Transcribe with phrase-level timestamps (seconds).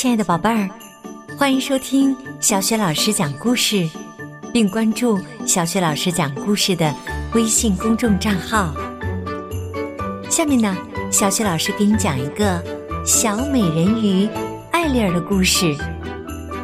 [0.00, 0.70] 亲爱的宝贝儿，
[1.36, 3.84] 欢迎收听小雪老师讲故事，
[4.52, 6.94] 并关注小雪老师讲故事的
[7.34, 8.72] 微信公众账号。
[10.30, 10.76] 下面呢，
[11.10, 12.62] 小雪老师给你讲一个
[13.04, 14.28] 小美人鱼
[14.70, 15.76] 艾丽儿的故事，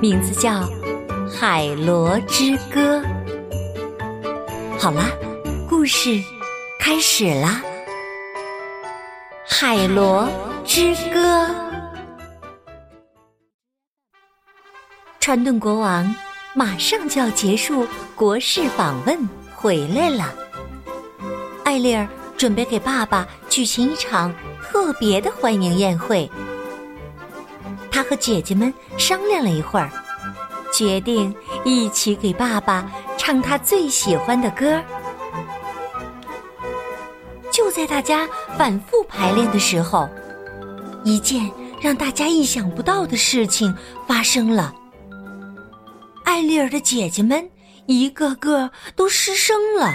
[0.00, 0.60] 名字叫
[1.28, 3.02] 《海螺之歌》。
[4.78, 5.08] 好啦，
[5.68, 6.22] 故事
[6.78, 7.60] 开始啦，
[9.44, 10.28] 《海螺
[10.64, 11.48] 之歌》。
[15.24, 16.14] 川顿国王
[16.54, 19.18] 马上就要结束国事访问
[19.54, 20.30] 回来了，
[21.64, 22.06] 艾丽儿
[22.36, 24.30] 准备给爸爸举行一场
[24.62, 26.30] 特别的欢迎宴会。
[27.90, 29.90] 她和姐姐们商量了一会儿，
[30.74, 32.86] 决定一起给爸爸
[33.16, 34.78] 唱他最喜欢的歌。
[37.50, 38.28] 就在大家
[38.58, 40.06] 反复排练的时候，
[41.02, 41.50] 一件
[41.80, 43.74] 让大家意想不到的事情
[44.06, 44.74] 发生了。
[46.34, 47.48] 艾丽儿的姐姐们
[47.86, 49.88] 一个个都失声了。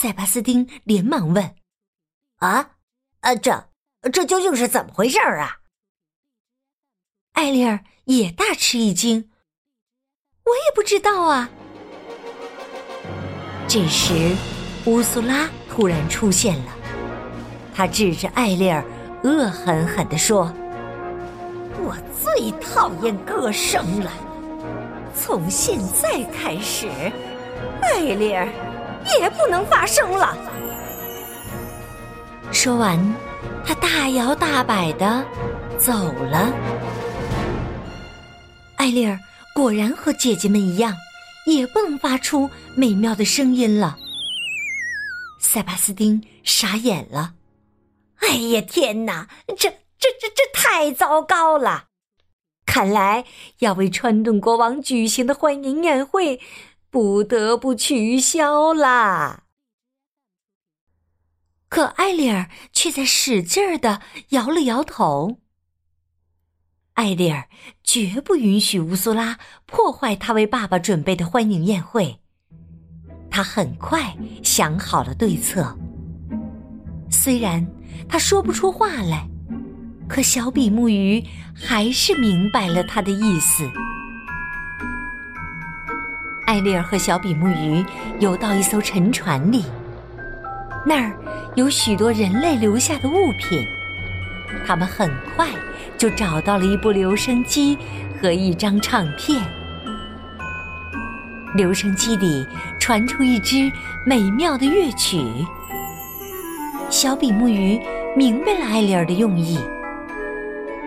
[0.00, 1.56] 塞巴斯丁连忙问
[2.38, 2.70] ：“啊，
[3.18, 3.68] 啊，这
[4.12, 5.56] 这究竟是怎么回事啊？”
[7.34, 9.28] 艾丽儿也大吃一惊
[10.46, 11.50] ：“我也不知道啊。”
[13.66, 14.36] 这时，
[14.84, 16.72] 乌苏拉突然出现了，
[17.74, 18.84] 他指着艾丽儿，
[19.24, 20.44] 恶狠狠地说
[21.82, 24.12] ：“我最讨厌歌声了。”
[25.16, 26.86] 从现在开始，
[27.82, 28.46] 艾丽儿
[29.18, 30.36] 也不能发声了。
[32.52, 33.14] 说完，
[33.64, 35.24] 他大摇大摆的
[35.78, 36.52] 走了。
[38.76, 39.18] 艾丽儿
[39.54, 40.94] 果然和姐姐们一样，
[41.46, 43.96] 也不能发出美妙的声音了。
[45.40, 47.32] 塞巴斯丁傻眼了。
[48.20, 49.26] 哎呀，天哪！
[49.48, 51.84] 这、这、这、这太糟糕了！
[52.66, 53.24] 看来
[53.60, 56.40] 要为川顿国王举行的欢迎宴会
[56.90, 59.44] 不得不取消啦。
[61.68, 65.38] 可艾丽儿却在使劲儿的摇了摇头。
[66.94, 67.48] 艾丽儿
[67.82, 72.20] 绝不允许乌苏拉破坏她为爸爸准备的欢迎宴会。
[73.30, 75.76] 她很快想好了对策。
[77.10, 77.66] 虽然
[78.08, 79.35] 她说不出话来。
[80.08, 81.22] 可小比目鱼
[81.54, 83.68] 还是明白了他的意思。
[86.46, 87.84] 艾丽儿和小比目鱼
[88.20, 89.64] 游到一艘沉船里，
[90.86, 91.12] 那儿
[91.56, 93.66] 有许多人类留下的物品。
[94.64, 95.48] 他们很快
[95.98, 97.76] 就找到了一部留声机
[98.22, 99.42] 和一张唱片。
[101.56, 102.46] 留声机里
[102.78, 103.70] 传出一支
[104.04, 105.20] 美妙的乐曲。
[106.88, 107.80] 小比目鱼
[108.16, 109.58] 明白了艾丽儿的用意。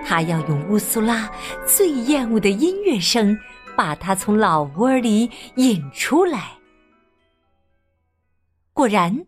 [0.10, 1.30] 他要用乌苏拉
[1.68, 3.38] 最厌恶的音乐声，
[3.78, 6.54] 把他从老窝里引出来。
[8.74, 9.28] 果然，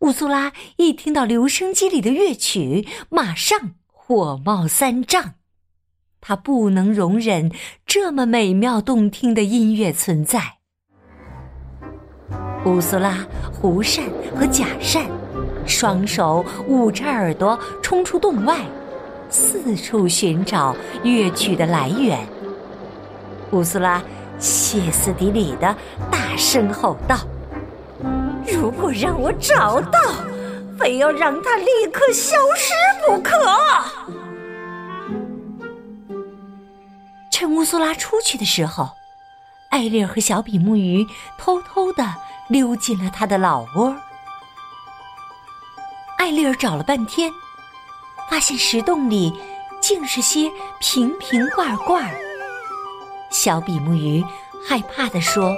[0.00, 5.34] 乌苏拉一听到留声机里的乐曲，马上火冒三丈。
[6.20, 7.52] 他不能容忍
[7.86, 10.56] 这么美妙动听的音乐存在。
[12.64, 14.04] 乌苏拉、胡扇
[14.34, 15.06] 和假扇，
[15.64, 18.66] 双手捂着耳朵，冲出洞外。
[19.28, 22.26] 四处寻找乐曲的来源，
[23.50, 24.02] 乌苏拉
[24.38, 25.76] 歇斯底里的
[26.10, 27.18] 大声吼道
[28.46, 29.98] ：“如果让我找到，
[30.78, 32.72] 非要让它立刻消失
[33.06, 33.30] 不可！”
[37.30, 38.90] 趁乌苏拉出去的时候，
[39.70, 41.06] 艾丽儿和小比目鱼
[41.36, 42.14] 偷偷的
[42.48, 43.94] 溜进了他的老窝。
[46.16, 47.30] 艾丽儿找了半天。
[48.28, 49.32] 发现石洞里
[49.80, 50.50] 竟是些
[50.80, 52.04] 瓶瓶罐罐。
[53.30, 54.24] 小比目鱼
[54.66, 55.54] 害怕地说：“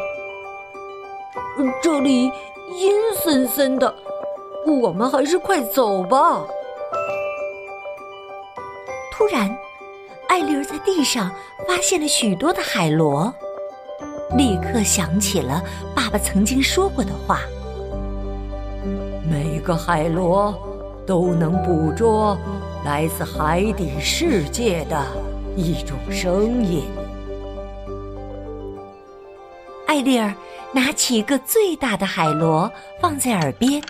[1.82, 2.92] 这里阴
[3.22, 3.94] 森森的，
[4.66, 6.40] 我们还是快走吧。”
[9.12, 9.50] 突然，
[10.28, 11.30] 艾丽儿在地上
[11.66, 13.32] 发现了许多的海螺，
[14.36, 15.62] 立刻想起了
[15.94, 17.40] 爸爸曾经说过的话
[19.28, 20.54] ：“每个海螺
[21.06, 22.36] 都能捕捉。”
[22.84, 25.06] 来自海底世界的
[25.56, 26.84] 一种声音。
[29.86, 30.34] 艾丽儿
[30.72, 32.70] 拿起一个最大的海螺
[33.00, 33.82] 放在耳边，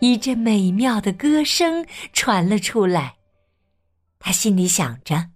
[0.00, 3.14] 一阵美妙的歌声传了出来。
[4.18, 5.26] 她心里想着：“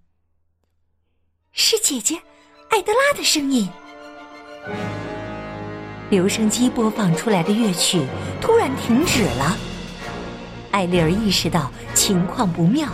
[1.53, 2.15] 是姐姐
[2.69, 3.69] 艾德拉的声音。”
[6.09, 8.05] 留声机播放出来的乐曲
[8.41, 9.57] 突然停止了。
[10.73, 12.89] 艾丽儿意识到情况不妙，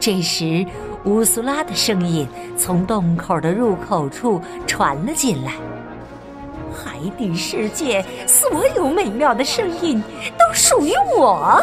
[0.00, 0.64] 这时，
[1.04, 2.26] 乌苏拉的声音
[2.56, 5.52] 从洞口的入口处传了进来。
[6.74, 10.02] 海底世界所有美妙的声音
[10.38, 11.62] 都属于我。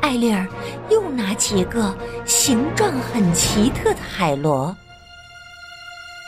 [0.00, 0.46] 艾丽儿
[0.88, 1.92] 又拿起一个
[2.24, 4.74] 形状很奇特的海螺，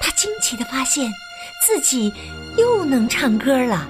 [0.00, 1.08] 她惊奇的发现
[1.62, 2.12] 自己
[2.58, 3.88] 又能唱歌了。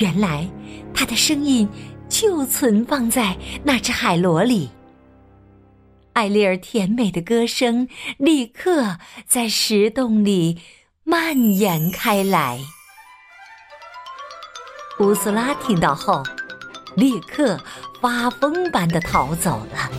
[0.00, 0.48] 原来，
[0.94, 1.68] 她的声音
[2.08, 4.70] 就存放在那只海螺里。
[6.14, 7.86] 艾丽儿甜美的歌声
[8.18, 10.58] 立刻在石洞里
[11.04, 12.58] 蔓延开来。
[15.00, 16.22] 乌苏拉听到后，
[16.96, 17.60] 立刻
[18.00, 19.90] 发疯般的逃走了。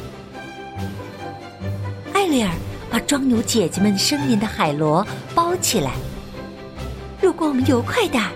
[2.13, 2.51] 艾丽儿
[2.89, 5.05] 把装有姐姐们声音的海螺
[5.35, 5.93] 包起来。
[7.21, 8.31] 如果我们游快点儿，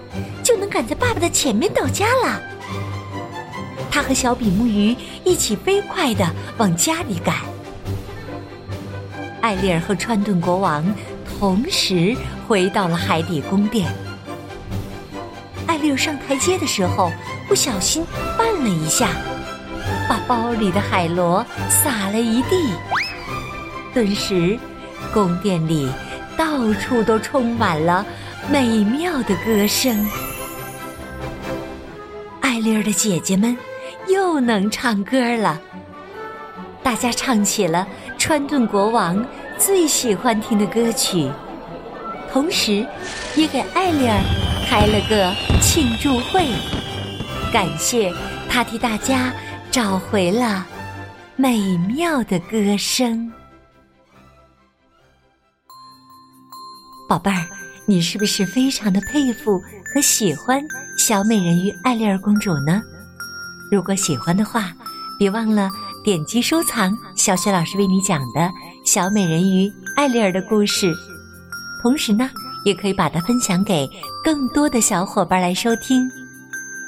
[0.75, 2.42] 赶在爸爸的前面到家了。
[3.89, 4.94] 他和小比目鱼
[5.24, 7.33] 一起飞快的往家里赶。
[9.39, 10.83] 艾丽儿和川顿国王
[11.39, 12.13] 同时
[12.45, 13.89] 回到了海底宫殿。
[15.66, 17.10] 艾丽儿上台阶的时候
[17.48, 18.06] 不小心
[18.38, 19.07] 绊了一下，
[20.10, 22.74] 把包里的海螺洒了一地。
[23.94, 24.60] 顿时，
[25.13, 25.89] 宫殿里
[26.36, 28.06] 到处都充满了
[28.51, 30.06] 美妙的歌声。
[32.55, 33.57] 艾丽儿的姐姐们
[34.07, 35.61] 又能唱歌了。
[36.81, 37.85] 大家唱起了
[38.17, 39.21] 川顿国王
[39.57, 41.29] 最喜欢听的歌曲，
[42.31, 42.87] 同时，
[43.35, 44.21] 也给艾丽儿
[44.69, 46.47] 开了个庆祝会，
[47.51, 48.09] 感谢
[48.49, 49.33] 他替大家
[49.69, 50.65] 找回了
[51.35, 53.29] 美妙的歌声。
[57.09, 57.45] 宝贝儿，
[57.85, 59.61] 你是不是非常的佩服
[59.93, 60.65] 和喜欢
[60.97, 62.81] 小美人鱼艾丽儿公主呢？
[63.71, 64.74] 如果喜欢的话，
[65.19, 65.69] 别忘了。
[66.03, 68.47] 点击收藏，小雪老师为你讲的
[68.86, 70.94] 小美人鱼艾丽儿的故事。
[71.81, 72.30] 同时呢，
[72.63, 73.89] 也可以把它分享给
[74.24, 76.07] 更多的小伙伴来收听。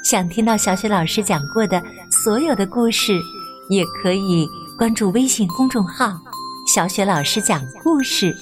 [0.04, 3.20] 想听到小雪老师讲过的所有的故事，
[3.68, 6.16] 也可以关注微信公众号
[6.72, 8.32] “小雪老师讲故事”，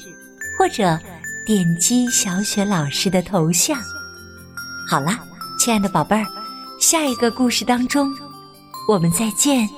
[0.60, 0.98] 或者
[1.46, 3.78] 点击小雪老师的头像。
[4.86, 5.18] 好啦，
[5.66, 6.24] 亲爱的宝贝儿，
[6.78, 8.14] 下一个故事当中，
[8.86, 9.68] 我们再见。